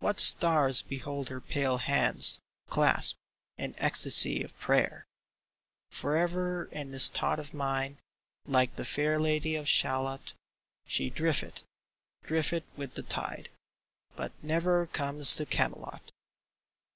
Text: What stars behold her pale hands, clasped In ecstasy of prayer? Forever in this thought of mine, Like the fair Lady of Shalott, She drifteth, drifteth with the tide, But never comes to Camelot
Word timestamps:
What 0.00 0.18
stars 0.18 0.82
behold 0.82 1.28
her 1.28 1.40
pale 1.40 1.76
hands, 1.78 2.40
clasped 2.68 3.16
In 3.58 3.76
ecstasy 3.78 4.42
of 4.42 4.58
prayer? 4.58 5.06
Forever 5.88 6.64
in 6.72 6.90
this 6.90 7.08
thought 7.08 7.38
of 7.38 7.54
mine, 7.54 7.98
Like 8.44 8.74
the 8.74 8.84
fair 8.84 9.20
Lady 9.20 9.54
of 9.54 9.68
Shalott, 9.68 10.32
She 10.88 11.10
drifteth, 11.10 11.62
drifteth 12.24 12.64
with 12.76 12.94
the 12.94 13.04
tide, 13.04 13.50
But 14.16 14.32
never 14.42 14.88
comes 14.88 15.36
to 15.36 15.46
Camelot 15.46 16.10